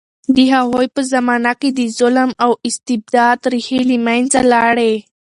د 0.35 0.37
هغوی 0.53 0.87
په 0.95 1.01
زمانه 1.13 1.51
کې 1.59 1.69
د 1.79 1.81
ظلم 1.97 2.29
او 2.43 2.51
استبداد 2.67 3.39
ریښې 3.53 3.81
له 3.89 3.97
منځه 4.07 4.39
لاړې. 4.53 4.93